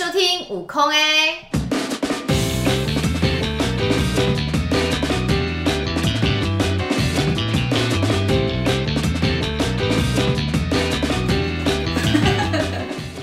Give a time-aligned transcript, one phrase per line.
[0.00, 0.96] 收听悟空哎。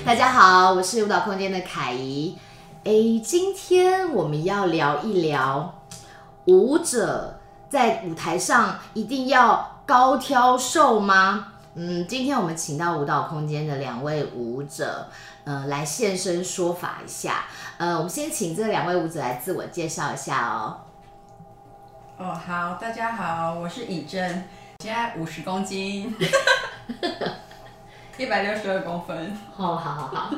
[0.06, 2.38] 大家好，我是舞蹈空间的凯怡。
[2.84, 2.92] 哎，
[3.24, 5.82] 今天我们要聊一聊
[6.44, 11.54] 舞者在舞台上一定要高挑瘦吗？
[11.80, 15.08] 嗯，今天我们请到舞蹈空间的两位舞者，
[15.48, 17.46] 呃，来现身说法一下。
[17.78, 20.76] 呃，我们先请这两位舞者来自我介绍一下哦。
[22.18, 24.46] 哦，好，大家好，我是以真，
[24.80, 26.14] 现在五十公斤。
[28.18, 29.34] 一百六十二公分。
[29.56, 30.30] 哦，好好好。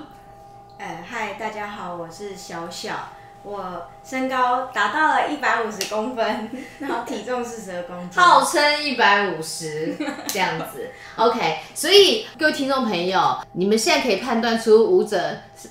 [0.78, 2.94] 呃，嗨，大家好，我是小小，
[3.42, 10.90] 我身高达到了一百五十公分，然后体重四十二公斤，号称一百五十这样子。
[11.16, 15.18] OK，所以各位听众朋友，你们现在可以判断出舞者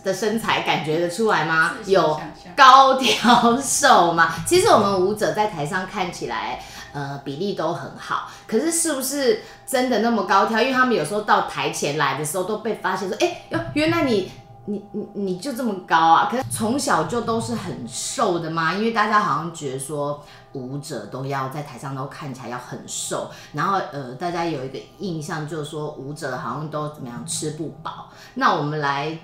[0.03, 1.75] 的身材，感觉得出来吗？
[1.85, 2.19] 有
[2.55, 4.33] 高挑瘦吗？
[4.47, 6.59] 其实我们舞者在台上看起来。
[6.91, 10.59] 呃，比例都很好，可是是不是真的那么高挑？
[10.59, 14.31] 因为他们有时候到台前来的时候，都被发现说，哎哟，原来你
[14.69, 16.27] 你你你就这么高啊？
[16.29, 18.71] 可是从小就都是很瘦的吗？
[18.75, 28.09] 因为大家好像觉得说舞者都要在台上都看起来要很瘦，然后呃，大家有一个印象就是说舞者好像都怎么样吃不饱。
[28.35, 29.17] 那我们来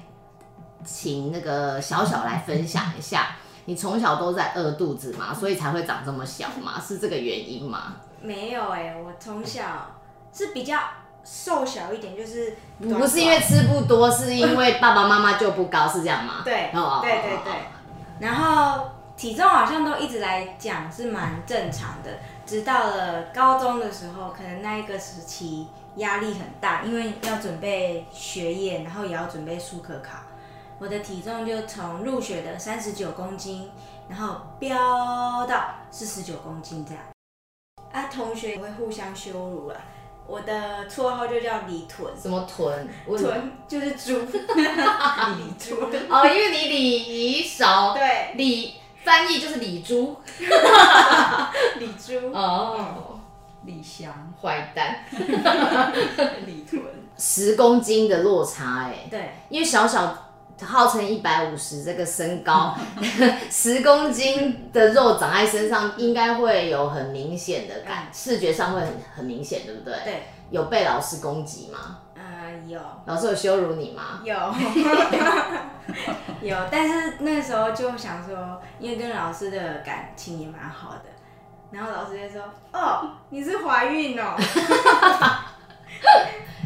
[0.83, 3.35] 请那个小小来分享一下。
[3.67, 6.79] 你从小都在饿肚子嘛，所以才会长这么小嘛？
[6.79, 7.95] 是这个原因吗？
[8.21, 9.63] 没有哎、我从小
[10.33, 10.79] 是比较
[11.25, 16.41] 瘦小一点，就是不是因为吃不多，是因为爸爸妈妈就不高，是这样吗？
[16.45, 17.53] 对，哦、对对对。
[18.19, 22.11] 然后体重好像都一直来讲是蛮正常的，
[22.45, 30.19] 直到了高中的时候，可能那一个时期压力很大，因为要准备学业，然后也要准备术科考。
[30.77, 33.71] 我的体重就从入学的三十九公斤，
[34.07, 37.03] 然后飙到四十九公斤这样。
[37.91, 39.75] 啊，同学也会互相羞辱啊。
[40.27, 42.11] 我的绰号就叫李臀。
[42.19, 42.87] 什么臀？
[43.07, 44.19] 臀就是 猪。
[44.25, 45.81] 李猪。
[46.09, 47.93] 哦，因为你礼仪少。
[47.93, 48.31] 对。
[48.35, 50.17] 李翻译就是李猪。
[51.79, 52.31] 李猪。
[52.33, 53.19] 哦。
[53.63, 54.11] 李翔。
[54.41, 55.03] 坏蛋。
[56.45, 56.81] 李臀。
[57.17, 59.07] 十公斤的落差哎。
[59.09, 59.31] 对。
[59.49, 60.24] 因为小小。
[60.63, 62.73] 号称一百五十这个身高，
[63.51, 69.93] 十公斤的肉长在身上，应该会有很明显的感，视觉上会很很明显，对不对？
[70.05, 70.23] 对。
[70.51, 71.97] 有被老师攻击吗？
[72.15, 72.21] 呃，
[72.67, 72.79] 有。
[73.05, 74.21] 老师有羞辱你吗？
[74.23, 74.33] 有。
[76.41, 81.09] 有，但是那时候就想说，因为跟老师的感情也蛮好的，
[81.71, 82.41] 然后老师就说
[82.71, 84.35] ：“哦，你是怀孕哦。”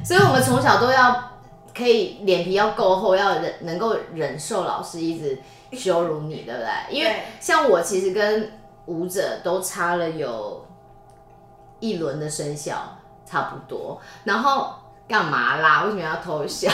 [0.03, 1.38] 所以，我们从小都要。
[1.79, 5.41] 可以脸皮要够厚，要忍能够忍受老师一直
[5.71, 6.69] 羞辱你，对不对？
[6.91, 8.51] 因为像我其实跟
[8.87, 10.65] 舞者都差了有
[11.79, 14.01] 一轮的生肖，差不多。
[14.25, 14.73] 然后
[15.07, 15.85] 干嘛啦？
[15.85, 16.69] 为什么要偷笑？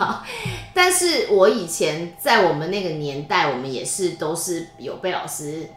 [0.72, 5.68] 但是我以前在我们那个年代，我们也是都是有被老师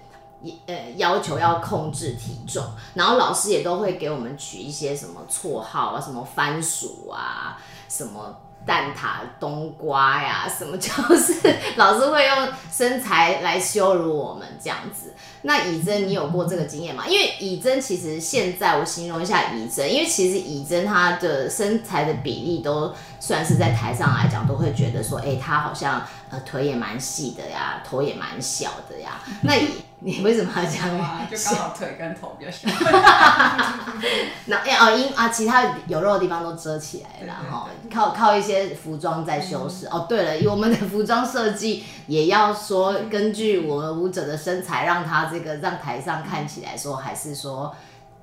[0.65, 2.63] 呃要求要控制体重，
[2.93, 7.57] 然后老师也都会给我们取一些什么绰号啊，什么番薯啊，
[7.89, 8.39] 什么。
[8.65, 15.13] 蛋挞、冬瓜呀，什么就是老是会用身材来羞辱我们这样子。
[15.41, 17.03] 那以真，你有过这个经验吗？
[17.05, 29.21] 因为以真其实现在我形容一下以真，因为其实以真她的身材的比例都算是在台上来讲都会觉得说，哎、欸，她好像呃腿也蛮细的呀，头也蛮小的呀。
[29.43, 29.67] 那以
[29.99, 30.89] 你为什么要这样？
[31.31, 32.67] 就刚好腿跟头比较小。
[34.47, 39.87] 那哎哦，因啊，其他有肉的地方都遮起来了哈，靠靠一些服装在修饰。
[39.87, 47.73] 哦，对了，我们的服装设计也要说根据我们舞者的身材，让他这个让台上看起来说还是说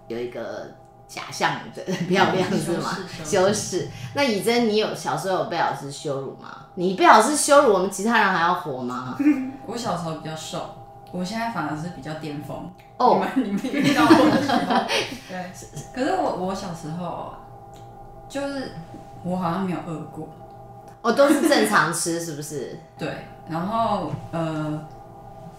[0.09, 0.67] 有一个
[1.09, 2.99] 假象的漂亮是吗？
[3.25, 3.89] 修饰。
[4.15, 6.67] 那以真，你有小时候有被老师羞辱吗？
[6.81, 9.15] 你被老师羞辱，我们其他人还要活吗？
[9.69, 10.59] 我小时候比较瘦。
[11.13, 12.57] 我现在反而是比较巅峰
[12.97, 13.23] 哦，oh.
[13.35, 14.87] 你们你们遇到我的时候，
[15.29, 15.45] 对，
[15.93, 17.35] 可是我我小时候
[18.31, 18.73] 就是
[19.23, 20.25] 我好像没有饿过，
[21.03, 22.79] 哦，oh, 都是正常吃是不是？
[22.97, 24.83] 对，然后呃，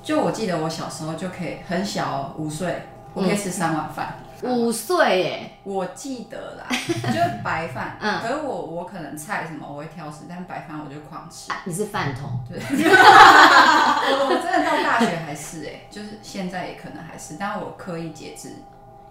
[0.01, 2.81] 就我记得我小时候就可以很小五岁，
[3.13, 4.15] 我可以吃三碗饭。
[4.23, 6.65] 嗯五岁耶，我记得啦，
[7.07, 7.97] 就是白饭。
[7.99, 11.51] 嗯，可是我我可能菜什么我会挑食，但白饭我就狂吃。
[11.51, 12.59] 啊、你是饭桶，对。
[12.63, 18.55] 我真的到大学还是哎，就是现在也可能还是，但我刻意节制，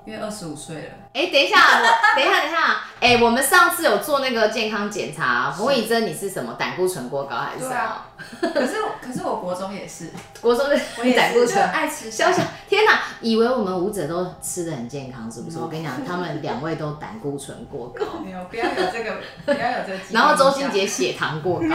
[0.04, 0.88] 因为二十五岁了。
[1.12, 1.82] 哎、欸，等一下，我
[2.16, 2.56] 等一下，等一下，
[3.00, 7.74] 哎、欸，我们上次有做那个健康检查，冯以真，你是什么胆固醇过高还是什么？
[7.74, 8.06] 啊、
[8.40, 10.10] 可是可是我国中也是，
[10.40, 10.78] 国中的
[11.16, 15.58] 胆固醇爱吃小小，天哪，以为我们舞者都吃的很健康，是不是？
[15.58, 18.04] 我跟你讲，他们两位都胆固醇过高。
[18.24, 19.98] 没有，不要有这个，不要有这个。
[20.10, 21.66] 然后周星杰血糖过高，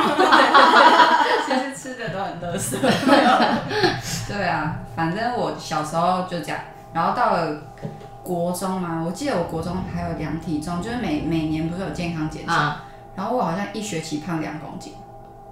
[1.45, 2.77] 其实吃的都很垃圾。
[4.29, 6.57] 对啊，反正我小时候就这样，
[6.93, 7.61] 然后到了。
[8.25, 12.83] 国中嘛，我记得我国中还有量体重，就是每每年不是有健康检查，啊、
[13.15, 14.93] 然后我好像一学期胖两公斤，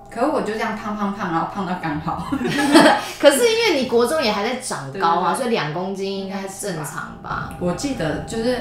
[0.09, 2.25] 可是我就这样胖胖胖，然后胖到刚好。
[3.21, 7.53] 可是因为你国中也还在长高啊，对对对，所以两公斤应该是正常吧？
[7.59, 8.57] 我记得就是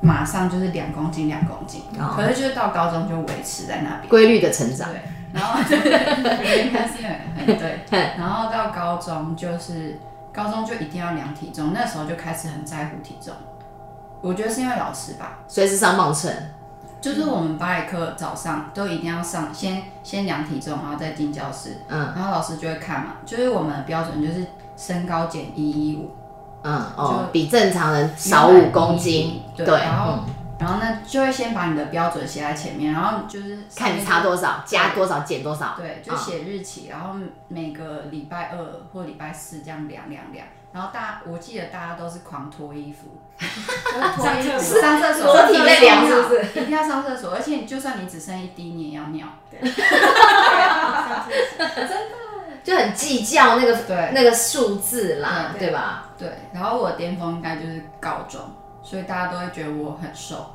[0.00, 4.88] 马上就是两公斤两公斤，哦、可是就是到高中就维持在那边，规律的成长。
[4.88, 5.02] 对，
[5.34, 7.80] 然后 对，应该是很对，
[8.16, 10.00] 然后到高中就是。
[10.38, 13.34] 高中就一定要量体重，那时候就开始很在乎体重。
[14.20, 16.32] 我觉得是因为老师吧，随时上磅秤，
[17.00, 21.78] 就是我们芭蕾课早上都一定要上，先先量体重，然后再进教室。
[21.88, 24.46] 嗯，然后老师就会看嘛，就是我们的标准就是
[24.76, 26.10] 身高减一一五，
[26.62, 29.42] 嗯哦，就比正常人少五公斤。
[29.56, 30.12] 对，对，然后。
[30.12, 35.74] 嗯然后呢，就会先把你的标准写在前面，然后就是看你差多少，加多少，减多少。
[35.76, 37.14] 对，就写日期，然后
[37.46, 38.58] 每个礼拜二
[38.92, 40.46] 或礼拜四这样量量量。
[40.70, 46.44] 然后大家，我记得大家都是狂脱衣服，脱衣服上厕所，体内量是不是？
[46.60, 49.26] 一定要上厕所，而且就算你只剩一滴，你也要尿。
[49.50, 49.70] 对，真
[51.88, 51.96] 的
[52.62, 56.10] 就很计较那个对那个数字啦，对吧？
[56.18, 56.30] 对。
[56.52, 58.40] 然后我的巅峰应该就是高中。
[58.88, 60.46] 所以大家都会觉得我很瘦，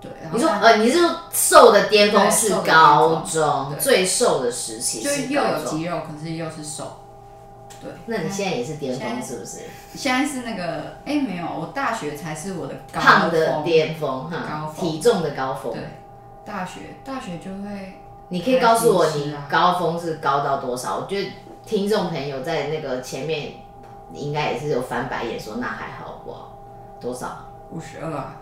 [0.00, 0.10] 对。
[0.32, 6.98] 你说呃，你是说瘦的巅峰是高中最瘦的时期，就又有肌肉，可是又是瘦。
[7.80, 9.60] 对，那你现在也是巅峰是不是？
[9.94, 15.72] 现在是那个哎，没有，我大学才是我的胖的巅峰哈，体重的高峰。
[15.72, 15.80] 对，
[16.44, 20.96] 大学大学就会，你可以告诉我你高峰是高到多少？
[20.96, 21.30] 我觉得
[21.64, 23.52] 听众朋友在那个前面
[24.12, 26.53] 应该也是有翻白眼说那还好不好？
[27.00, 27.50] 多少？
[27.70, 28.36] 五十二啊！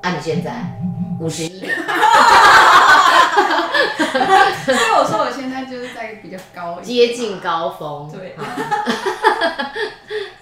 [0.00, 0.80] 按、啊、你现在
[1.20, 1.60] 五十一。
[4.64, 8.10] 所以我说我现在就是在比较高，接近高峰。
[8.10, 8.34] 对。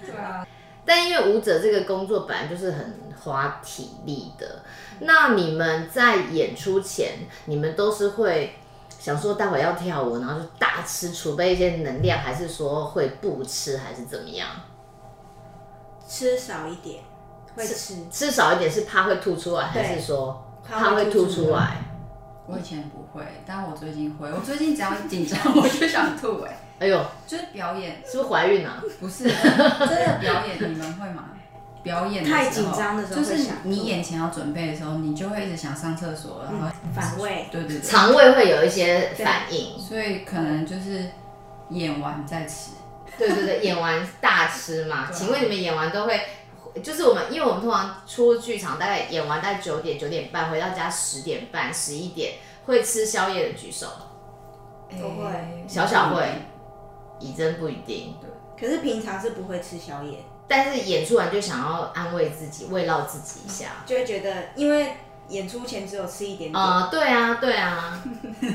[0.07, 0.47] 对啊。
[0.87, 4.63] 但因为舞者这个工作本来就是很花体力的，
[5.01, 7.13] 那你们在演出前，
[7.45, 8.57] 你们都是会
[8.99, 14.49] 想说待会要跳舞，然后就大吃储备一些能量，还是说会不吃，还是怎么样？
[16.09, 17.05] 吃少一点。
[17.55, 21.77] 会吃吃少一点是怕会吐出来，还是说怕会吐出来？
[22.47, 24.29] 我以前不会，但我最近会。
[24.29, 26.43] 我最近只要紧张， 我就想吐。
[26.43, 28.83] 哎，哎呦，就是表演，是不是怀孕啊？
[28.99, 31.27] 不是，真的表演，你们会吗？
[31.85, 37.47] 表演太紧张的时候，就是你眼前要准备的时候，你就会一直想上厕所，然后反胃。
[37.53, 41.07] 对对对，肠胃会有一些反应，所以可能就是
[41.69, 42.73] 演完再吃。
[43.17, 45.09] 对对对，演完大吃嘛？
[45.13, 46.21] 请问你们演完都会？
[46.83, 52.35] 就是我们，因为我们通常出剧场，大概演完大概九点九点半，回到家十点半十一点，
[52.67, 53.87] 会吃宵夜的举手。
[54.91, 56.27] 不会，小小会，
[57.19, 58.17] 以真不一定。
[58.21, 64.95] 对，可是平常是不会吃宵夜，但是演出完就想要安慰自己，慰劳自己一下，就会觉得因为。
[65.31, 66.63] 演出前只有吃一点点。
[66.63, 68.03] 啊、呃，对啊，对啊，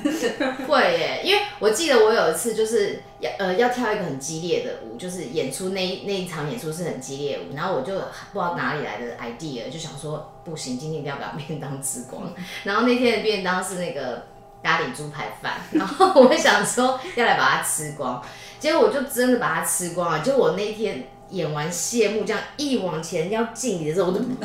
[0.68, 12.32] 会耶，因为我记得我有一次就是要呃要跳一个很激烈的舞，就是演出那一那一场演出是很激烈的舞，然后我就不知道哪里来的 idea，就想说不行，今天一定要把便当吃光，
[12.64, 14.28] 然后那天的便当是那个
[14.62, 18.22] 咖喱猪排饭，然后我想说要来把它吃光，
[18.60, 21.08] 结果我就真的把它吃光了，就我那天。
[21.36, 24.20] 演完谢幕，这样一往前要敬礼的时候，我都，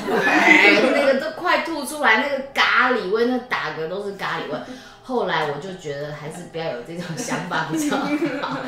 [0.92, 4.58] 那个都快吐出来，那个咖喱味，那打嗝都是咖喱味。
[5.04, 8.58] 后来我就觉得还是不要有这种想法比较好。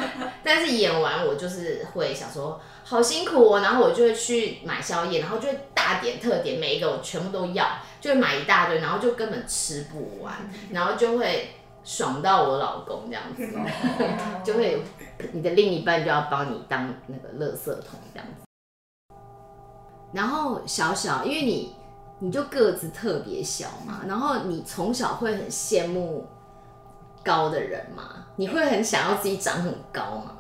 [0.45, 7.67] 但是演完我就是会想说，好辛苦哦，然后我就会去买宵夜，然后就会大点特点，每一个我全部都要，
[8.01, 10.33] 就会买一大堆，然后就根本吃不完，
[10.71, 11.51] 然后就会
[11.85, 13.49] 爽到我老公这样子，
[14.45, 14.83] 就会。
[15.33, 19.15] 你的另一半就要帮你当那个垃圾桶这样子，
[20.13, 21.77] 然后小小，因为你
[22.19, 26.27] 你就个子特别小嘛，然后你从小会很羡慕
[27.23, 30.35] 高的人嘛，你会很想要自己长很高吗？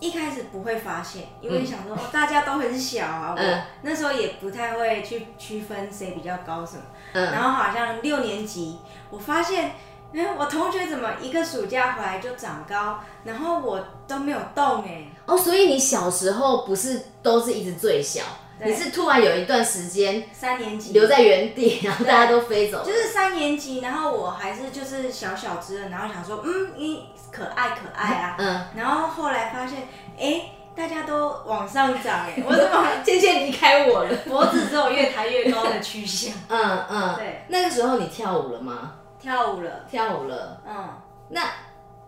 [0.00, 6.82] 一开始不会发现，因为想说、嗯、哦，大家都很小啊，我、嗯、那时候也不太会去区分谁比较高什么，
[7.12, 8.78] 嗯、然后好像六年级，
[9.10, 9.72] 我发现
[10.14, 15.06] 哎，我同学怎么一个暑假回来就长高，然后我都没有动哎。
[15.26, 18.22] 哦，所以你小时候不是都是一直最小？
[18.64, 20.92] 你是突然有一段时间三年级。
[20.92, 34.14] 留在原地，然后大家都飞走，就是三年级，然后我还是就是小小只的，然后想说，嗯，你可爱可爱啊，嗯，然后后来发现，哎，大家都往上涨，哎， 我怎么渐渐离开我了？
[34.28, 38.92] 脖子只有越抬越高的趋向，嗯嗯，对，那个时候你跳舞了吗？
[39.22, 40.88] 跳舞了，跳舞了，嗯，
[41.28, 41.42] 那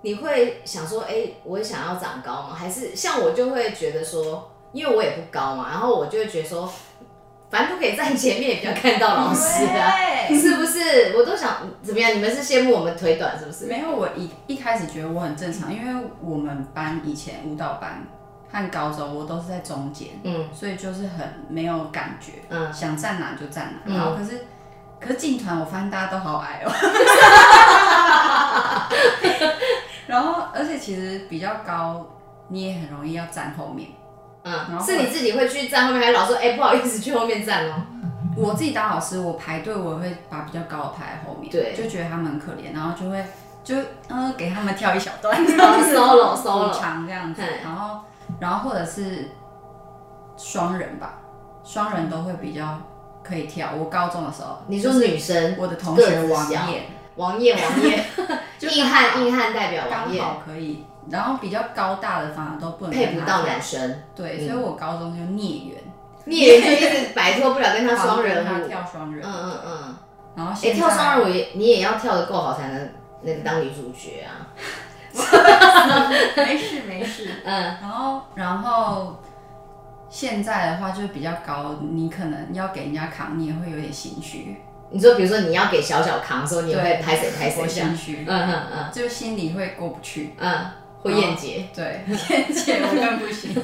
[0.03, 2.55] 你会想说，哎，我想要长高吗？
[2.55, 4.51] 还是像我就会觉得说。
[4.75, 6.69] 因为我也不高嘛，然后我就会觉得说，
[7.49, 9.95] 反正不可以站前面，也不要看到老师啊，
[10.29, 11.17] 是不是？
[11.17, 12.13] 我都想怎么样？
[12.13, 13.67] 你们是羡慕我们腿短是不是？
[13.67, 18.05] 没有，我一一开始觉得我很正常，因为我们班以前舞蹈班
[18.51, 23.95] 和高中我都是在中间，嗯，所以就是很没有感觉，嗯，想站哪就站哪。
[23.95, 24.47] 然后可是、嗯、
[25.01, 26.73] 可是进团我发现大家都好矮哦，
[30.07, 32.07] 然后而且其实比较高，
[32.49, 33.91] 你也很容易要站后面。
[34.45, 37.75] 嗯，是你自己会去站后面，还是老师说，哎、欸，不好意思，去后面站哦？
[38.37, 43.25] 我自己当老师，我排队，我会把比较高的排在后面，对，就觉得他们很可怜，然后就会
[43.63, 43.75] 就
[44.09, 48.01] 嗯给他们跳一小段，solo solo 长这样子，然后
[48.39, 49.31] 然后或者是
[50.37, 51.15] 双人吧，
[51.65, 52.79] 双人都会比较
[53.25, 53.71] 可以跳。
[53.77, 56.83] 我高中的时候，你说女生，我的同学王艳，
[57.17, 58.05] 王艳王燕，
[58.61, 60.85] 硬汉硬汉代表王艳，刚好可以。
[61.11, 65.83] 然后比较高大的反而都不能配不到男生，对，所以我高中就孽缘，
[66.25, 69.97] 孽缘就一直摆脱不了跟他双人舞，他跳双人，嗯嗯嗯。
[70.35, 72.89] 然后哎，跳双人舞也你也要跳的够好才能
[73.21, 74.49] 那个当女主角啊。
[76.37, 77.77] 没事没事，嗯。
[77.83, 79.21] 然后然后
[80.15, 84.57] 现在的话就比较高，你可能要给人家扛，你也会有点心虚。
[84.91, 90.67] 你说比如说你要给小小扛的时候，你也会拍谁拍谁心虚，嗯嗯嗯，就心里会过不去，嗯。
[91.03, 93.53] 会厌结，对，厌姐我更不行，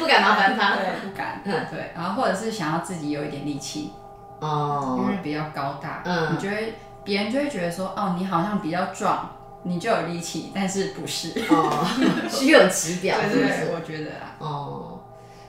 [0.00, 3.92] 不敢麻烦他，对，不敢，嗯，对，然后或者是想要自己有一点力气，
[4.40, 6.56] 哦，因为比较高大，嗯，你觉得
[7.04, 9.30] 别人就会觉得说，哦，你好像比较壮，
[9.62, 11.86] 你就有力气，但是不是，哦，
[12.28, 13.70] 虚有其表， 是不是？
[13.72, 14.91] 我觉得啊，哦，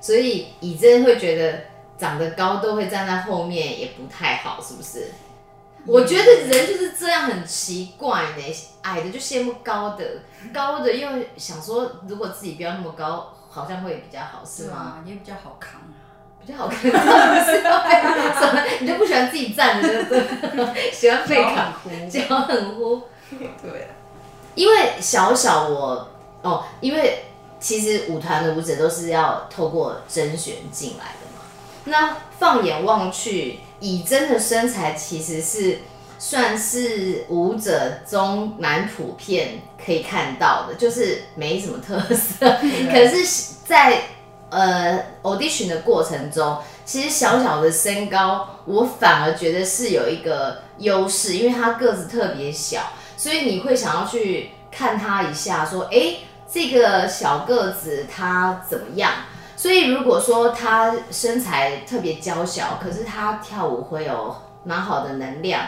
[0.04, 1.62] 所以以真会觉得
[1.98, 5.10] 长得高都会站在后面也不太好，是不是？
[5.86, 10.04] 我觉得人就是这样很奇怪呢，矮的就羡慕高的，
[10.54, 11.08] 高的又
[11.38, 15.02] 想说如果自己不要那么高，好像会比较好，是吗？
[15.06, 15.80] 也比较好扛，
[16.46, 16.92] 比较好扛，什
[18.54, 18.62] 么？
[18.82, 20.92] 你就不喜欢自己站的，对不对？
[20.92, 21.74] 喜欢被扛，
[22.10, 23.02] 脚很呼。
[23.30, 23.88] 对，
[24.54, 26.10] 因为小小我
[26.42, 27.24] 哦，因为
[27.64, 31.42] 其实舞团的舞者都是要透过甄选进来的嘛。
[31.86, 33.62] 那放眼望去。
[33.80, 35.80] 以真的身材其实是
[36.18, 42.50] 算是舞者中蛮普遍可以看到的，就是没什么特色。
[42.90, 44.04] 可是，在
[44.50, 56.20] 呃 audition 的过程中，其实小小的身高，我反而觉得是有一个优势，因为他个子特别小，所以你会想要去看他一下，说，哎，
[56.54, 59.12] 这个小个子他怎么样？
[59.56, 65.62] 所以如果说他身材特别娇小，可是他跳舞会有蛮好的能量，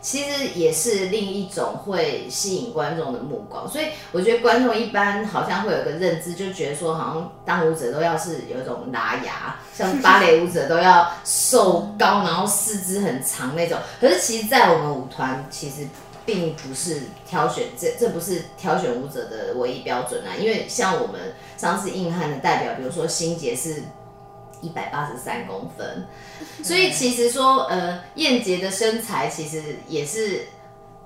[0.00, 3.68] 其实也是另一种会吸引观众的目光。
[3.68, 13.76] 所以我觉得观众一般好像会有个认知，就觉得说好像当舞者都要是有一种拉牙，像芭蕾舞者都要瘦高，然后四肢很长那种。
[14.00, 15.88] 可是其实，在我们舞团，其实。
[16.28, 21.18] 并不是挑选，这这不是挑选舞者的唯一标准啊，因为像我们
[21.56, 23.82] 上次硬汉的代表，比如说心洁是
[24.60, 26.06] 一百八十三公分，
[26.62, 30.42] 所以其实说呃燕杰的身材其实也是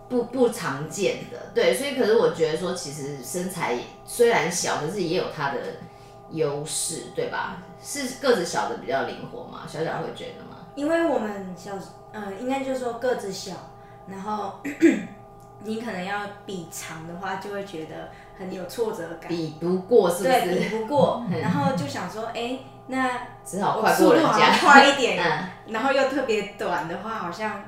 [0.09, 5.61] 不不常见的，对，所以可是我觉得说其实身材虽然小，可是也有它的
[6.33, 7.63] 优势，对吧？
[7.81, 9.69] 是个子小的比较灵活嘛？
[9.73, 10.67] 小小会觉得吗？
[10.75, 11.79] 因为我们小
[12.11, 13.53] 呃应该就是说个子小。
[14.07, 14.55] 然后
[15.65, 19.29] 你可能要比长的话，就会觉得很有挫折感。
[19.29, 20.29] 比不过是不是？
[20.29, 21.25] 对，比不过。
[21.41, 23.11] 然后就想说，哎，那
[23.45, 25.23] 只好快过人家，快一点。
[25.23, 25.73] 嗯。
[25.73, 27.63] 然后又特别短的话，好像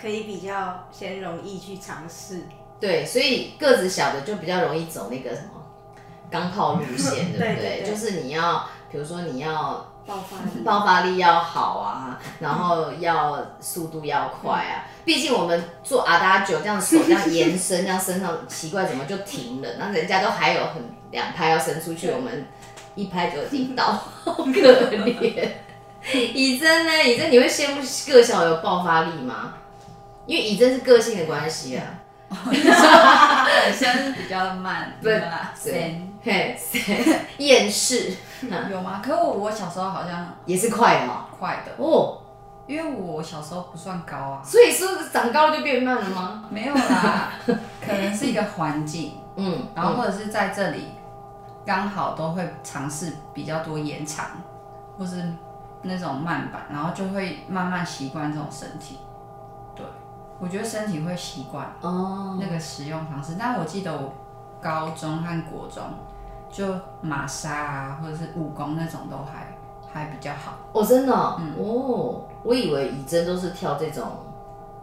[0.00, 2.42] 可以比较先容易去尝试。
[2.78, 5.60] 对，所以个子小的就比较容易走那个什么
[6.30, 9.89] 钢炮路线， 对不对，就是你要，比如说你要。
[10.06, 14.86] 爆发力，爆发力要好啊，然后要速度要快啊。
[15.04, 19.68] 毕竟我们做阿达九这样手这样延伸，这样身上奇怪怎么就停了？
[19.78, 22.46] 那人家都还有很两拍要伸出去，我们
[22.94, 23.84] 一拍就已经到，
[24.24, 25.48] 好可怜。
[26.12, 27.04] 以真呢？
[27.04, 27.80] 以真你会羡慕
[28.12, 29.54] 个小有爆发力吗？
[30.26, 31.84] 因为以真是个性的关系啊。
[32.30, 35.52] 本身比较慢，对吧？
[35.64, 36.56] 对，嘿，
[37.38, 38.12] 厌世
[38.70, 39.00] 有吗？
[39.04, 42.18] 可我我小时候好像也是快的嘛，快的哦。
[42.66, 46.44] 因为我小时候不算高啊，所以说长高了就变慢了吗？
[46.50, 47.32] 没有啦，
[47.84, 50.92] 可能是一个环境，嗯，然后或者是在这里
[51.66, 54.24] 刚好都会尝试比较多延长，
[54.96, 55.20] 或是
[55.82, 59.00] 那种慢板，然后就会慢慢习惯这种身体。
[59.74, 59.84] 对，
[60.38, 63.34] 我觉得身体会习惯哦那个使用方式。
[63.36, 64.12] 但我记得我
[64.62, 65.82] 高中和国中
[66.50, 66.66] 就
[67.00, 69.56] 马莎啊，或者是武功那种都还。
[69.92, 70.56] 还比较好。
[70.72, 74.06] 哦，真的哦，嗯、哦，我以为以真都是跳这种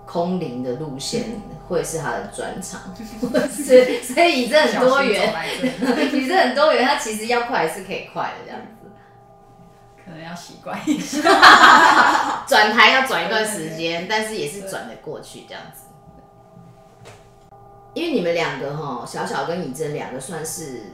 [0.05, 2.81] 空灵的路线，会是他的专长，
[3.49, 5.33] 所以所以以真很多元，
[6.11, 8.91] 以真很多元，他其实要快还是可以快的这样子，
[10.03, 11.21] 可能要习惯一下，
[12.45, 15.85] 转台要转一段时间，但是也是转得过去这样子，
[17.93, 20.91] 因为你们两个哈，小小跟以真两个算是，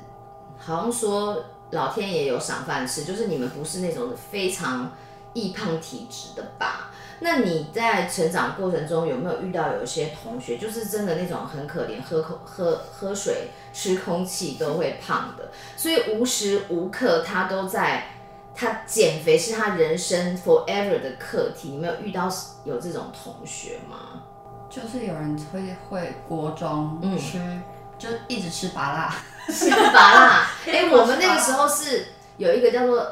[0.65, 1.43] 好像说。
[1.71, 4.91] 老天爷有赏饭吃，就是你们不是那种非常
[5.33, 6.91] 易胖体质的吧？
[7.19, 18.17] 那你在成长过程中有没有遇到有一些同学，就是真的那种很可怜，喝口喝喝水、吃空气都会胖的，所以无时无刻他都在，
[18.53, 21.69] 他减肥是他人生 forever 的课题。
[21.69, 22.29] 你没有遇到
[22.65, 24.21] 有这种同学吗？
[24.69, 27.63] 就是有人会会国中吃，嗯、
[27.97, 29.11] 就一直吃芭乐。
[29.49, 32.05] 吃芭乐，哎，我们那个时候是
[32.37, 33.05] 有一个叫做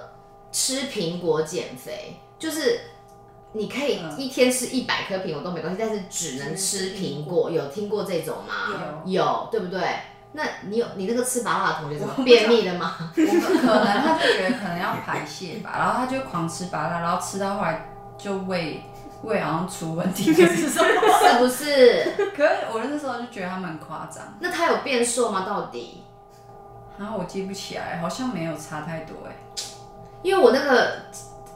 [0.51, 2.79] 吃苹果减肥，就是
[3.53, 7.49] 你可以一天吃一百颗苹果都没关系，但是只能吃苹果。
[7.51, 9.03] 有听过这种吗？
[9.05, 9.81] 有，有，对不对？
[10.33, 12.95] 那你有你那个吃麻辣的同学怎么便秘的吗？
[13.17, 18.81] 我们可能他就觉得可能要排泄吧，然后他就狂吃麻辣，然后吃到后来就胃
[19.23, 20.45] 胃好像出问题， 是
[21.37, 22.13] 不是？
[22.33, 24.23] 可是我那时候就觉得他们很夸张。
[24.39, 25.43] 那他有变瘦吗？
[25.45, 26.01] 到底？
[27.01, 29.35] 然后我记不起来，好像没有差太多哎，
[30.21, 30.91] 因为我那个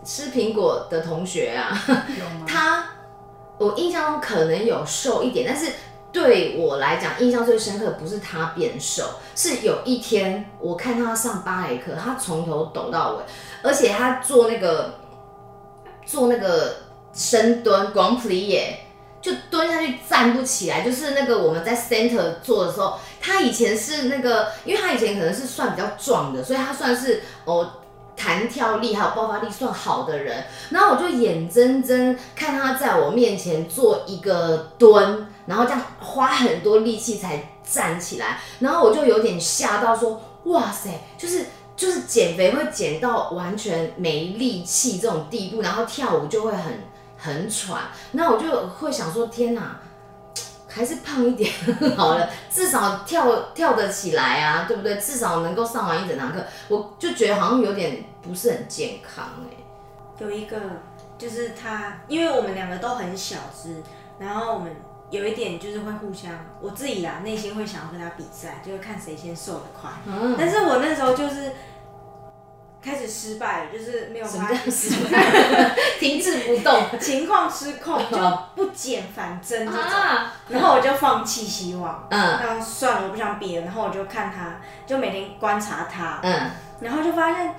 [0.03, 1.71] 吃苹果的同学啊，
[2.47, 2.83] 他
[3.59, 5.71] 我印象中可能有瘦一点，但是
[6.11, 9.03] 对我来讲印象最深刻不是他变瘦，
[9.35, 13.23] 是有一天我看他上芭蕾课，他从头抖到尾，
[13.61, 14.96] 而且他做那个
[16.07, 16.75] 做那个
[17.13, 18.77] 深蹲 Grand Plie
[19.22, 27.68] 就蹲下去站不起来，就是那个我们在 center 做的时候，他以前是那个，因为他以前可能是算比较壮的，所以他算是哦
[28.16, 30.44] 弹跳力还有爆发力算好的人。
[30.70, 46.79] 然后我就眼睁睁看他在我面前做一个蹲，然后这样花很多力气才站起来，然后我就有点吓到说，哇塞，就是就是减肥会减到完全没力气这种地步，然后跳舞就会很。
[47.18, 49.79] 很喘，那我就会想说，天哪，
[50.75, 51.50] 还是胖一点
[51.96, 54.98] 好了，至少跳跳得起来啊，对不对？
[54.98, 59.55] 至少能够上完一整堂课，我就觉得好像有点不是很健康哎。
[60.20, 60.57] 有一个
[61.18, 63.81] 就是他，因为我们两个都很小只，
[64.20, 64.75] 然后我们
[65.09, 69.90] 有一点就是会互相，我自己啊内心会想要跟他比赛，就是看谁先瘦得快。
[70.05, 71.51] 嗯，但是我那时候就是。
[72.85, 78.17] 开始失败了，就是没有办法失败， 停滞不动，情况失控，就
[78.55, 87.55] 不减反增这种，啊、然后我就放弃希望，嗯，那算了，我不想比了，然后我就看他，就每天观察他，嗯，然后就发现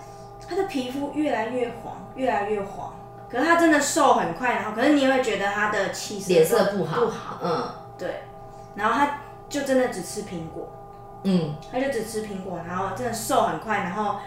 [0.48, 2.94] 他的皮肤越来越黄，越来越黄，
[3.28, 8.22] 可是他真的瘦很快，然后可是你也会觉得他的气色脸色不好，不好，嗯，对，
[8.76, 10.72] 然后他就真的只吃苹果，
[11.24, 14.20] 嗯，他就只吃苹果，然后真的瘦很快，然后。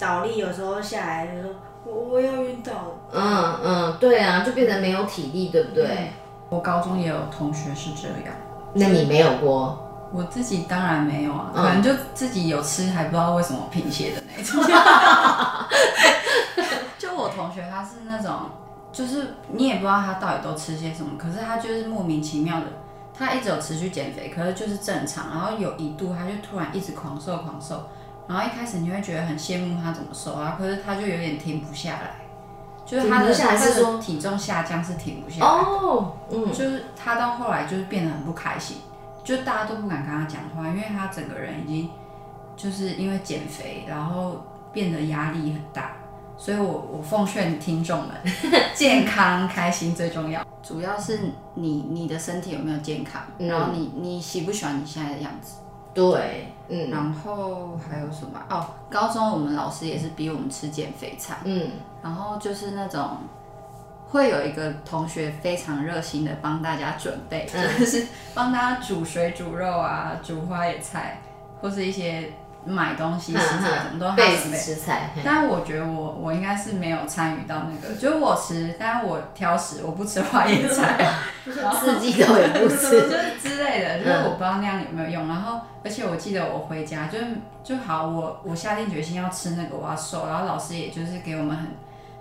[0.00, 1.50] 倒立有时候下来就说
[1.84, 2.94] 我我要晕倒了。
[3.12, 5.84] 嗯嗯，对啊，就变成没有体力，对不对？
[5.84, 6.08] 嗯、
[6.48, 8.34] 我高中也有同学是这样。
[8.72, 9.86] 那你没有过？
[10.12, 14.64] 我自己当然没有啊，嗯、可能就自己有吃还不知道为什么贫血的那种。
[16.98, 18.32] 就我同学他是那种，
[18.90, 22.66] 就是你也不知道他到底都吃些什么，可是他就是莫名其妙的，
[23.16, 27.88] 他一直有持续减肥，可是就是正常，然后有一度他就突然一直狂瘦狂瘦。
[28.30, 32.14] 然后一开始你会觉得很羡慕他怎么瘦啊，可是他就有点停不下来，
[32.86, 38.76] 就是他的他的体重下降是停不下来哦，嗯，就是他到后来就是变得很不开心，
[39.24, 41.90] 就大家都不敢跟他讲话，因为他整个人已经
[42.56, 44.40] 就是因为减肥，然后
[44.72, 45.96] 变得压力很大，
[46.36, 48.10] 所以我我奉劝听众们，
[48.76, 51.18] 健康开心最重要，主要是
[51.54, 55.56] 你你的身体有没有健康，嗯、然后你你喜不喜欢你现在的样子。
[55.92, 58.40] 对，嗯，然后还有什么？
[58.48, 61.70] 哦，高中我们老师也是逼我们吃减肥餐，嗯，
[62.02, 63.18] 然后就是那种
[64.08, 67.48] 会有一个同学非常热心的帮大家准备，
[67.78, 71.20] 就是帮大家煮水煮肉啊，煮花野菜，
[71.60, 72.32] 或是一些。
[72.64, 75.10] 买东西、食材什么都他准备，食材。
[75.24, 80.98] 但我觉得我我应该是没有参与到那个，就是我吃，但是我挑食，我不吃花椰菜，
[81.80, 85.26] 四季豆也不吃， 就是之类的，就是我不知道那样有没有用。
[85.26, 87.18] 然后，而且我记得我回家就
[87.64, 90.26] 就好，我我下定决心要吃那个，我要瘦。
[90.26, 91.68] 然后老师也就是给我们很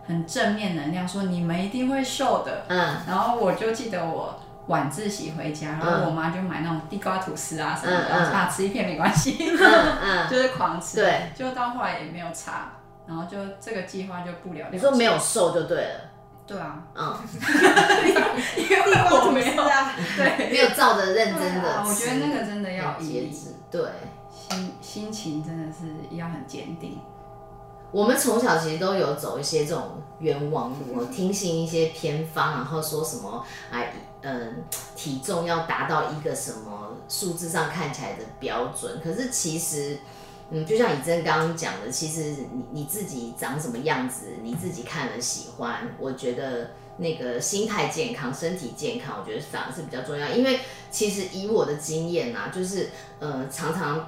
[0.08, 2.63] 很正面能量，说你们一定会瘦的。
[2.69, 2.95] 嗯。
[3.08, 4.39] 然后我就记得我。
[4.69, 9.36] 晚自习回家，然后我妈就买那种地瓜吐司啊什么的，嗯嗯、啊吃一片没关系，
[10.29, 10.97] 就是狂吃。
[10.97, 12.71] 对，就到后来也没有查，
[13.08, 14.69] 然后就这个计划就不了了。
[14.71, 16.01] 你说没有瘦就对了。
[16.45, 16.77] 对啊。
[16.95, 17.17] 嗯。
[18.55, 18.77] 因为
[19.12, 21.84] 我没有啊，对，没有照着认真的、啊。
[21.86, 23.82] 我觉得那个真的要节制，对，
[24.32, 26.99] 心心情真的是要很坚定。
[27.91, 33.93] 我们从小其实都有走一些这种冤枉路，听信一些偏方，然后说什么哎。
[34.21, 34.65] 嗯，
[34.97, 39.97] 体重要达到一个什么数字上看起来的标准，可是其实，
[40.49, 50.28] 嗯，就像以真刚刚讲的，其实你你自己长什么样子，你自己看了喜欢，我觉得那个心态健康、身体健康，我觉得反而是比较重要。
[50.28, 50.60] 因为
[50.91, 54.06] 其实以我的经验啊，就是呃，常常。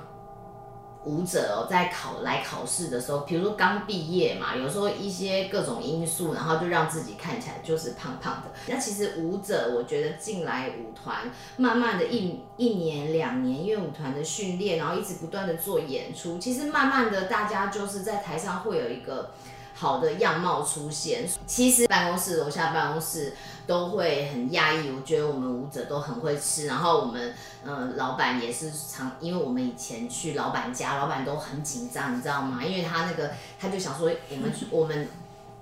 [1.04, 8.52] 舞者哦，在考来考试的时候，比如说刚毕业嘛，有时候一些各种因素，然后就让自己看起来就是胖胖的。
[8.68, 19.32] 那其实舞者，我觉得进来舞团，慢慢的一一年两年，因为舞团的训练，然后一直不断的做演出，其实慢慢的大家就是在台上会有一个
[19.74, 21.28] 好的样貌出现。
[21.48, 23.34] 其实办公室楼下办公室。
[23.72, 32.62] 都会很压抑，我觉得我们舞者都很会吃，然后我们呃老板也是常，因为我们以前去老板家，老板都很紧张，你知道吗？
[32.62, 35.08] 因为他那个他就想说我们我们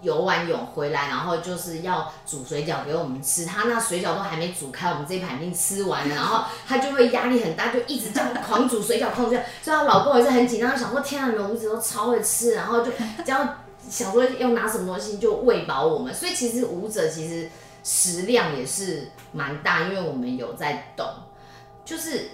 [0.02, 12.92] 游完泳回来，然后就是要煮水饺给我们吃，他那水饺都还没煮开，我们这一盘已经吃完了，然后他就会压力很大，就一直这样狂煮水饺，狂煮，所以他老公也是很紧张，想说天啊，你们舞者都超会吃，然后就
[13.24, 17.48] 这样想说要拿什么东西就喂饱我们，所以其实舞者其实。
[17.92, 21.08] 食量也是蛮大，因为我们有在懂，
[21.84, 22.30] 就是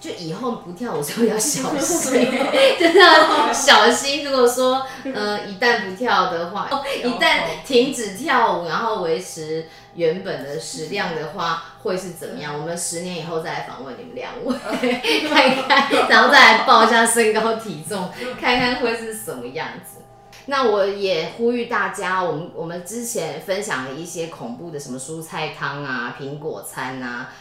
[0.00, 2.10] 就以后不跳舞时候要小心，
[2.80, 4.24] 真的要小心。
[4.24, 6.70] 如果说呃一旦不跳的话，
[7.04, 12.58] 一旦停止跳舞，然后维持原本的食量的话，会是怎么样？
[12.58, 14.56] 我们十年以后再来访问你们两位，
[15.28, 19.98] 看一看，然后再来报一下身高体重，看看会是什么样子。
[20.46, 27.32] 那我也呼吁大家，我们我们之前分享了一些恐怖的什么蔬菜汤啊、苹果餐啊、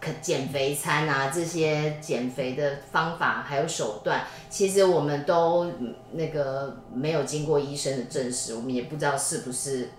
[0.00, 5.70] 可减肥餐啊这些减肥的方法还有手段，其实我们都
[6.12, 9.90] 那个没有经过医生的证实，我们也不知道是不是。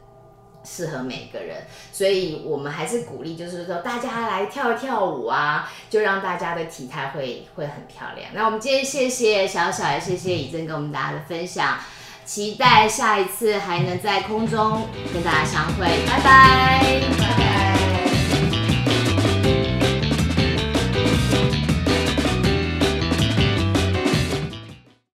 [0.66, 8.30] 适合每个人，所以我们还是鼓励，就是说大家来跳跳舞啊，就让大家的体态会会很漂亮。
[8.34, 11.78] 那我们今天谢谢小小，也谢谢以真跟我们大家的分享，
[12.26, 17.02] 期待下一次还能在空中跟大家相会，拜拜。
[17.20, 17.75] 拜拜。